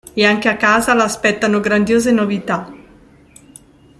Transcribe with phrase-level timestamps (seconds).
[0.15, 2.73] E anche a casa l'aspettano grandiose novità!